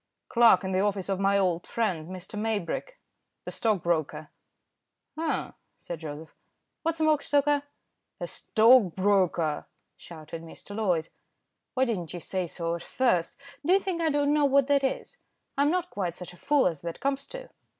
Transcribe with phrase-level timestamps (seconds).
[0.29, 2.33] "Clerk in the office of my old friend, Mr.
[2.35, 2.99] Maybrick,
[3.45, 4.31] the stockbroker."
[5.15, 6.33] "Eh!" said Joseph.
[6.81, 7.61] "What's a mockstoker?"
[8.19, 10.75] "A stockbroker," shouted Mr.
[10.75, 11.09] Loyd.
[11.75, 13.37] "Why didn't you say so at first.
[13.63, 15.19] Do you think I don't know what that is?
[15.55, 17.51] I'm not quite such a fool as that comes to."